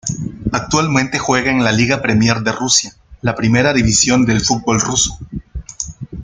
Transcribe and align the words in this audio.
Actualmente 0.51 1.19
juega 1.19 1.51
en 1.51 1.63
la 1.63 1.71
Liga 1.71 2.01
Premier 2.01 2.39
de 2.39 2.51
Rusia, 2.51 2.95
la 3.21 3.35
primera 3.35 3.71
división 3.71 4.25
del 4.25 4.41
fútbol 4.41 4.79
ruso. 4.81 5.15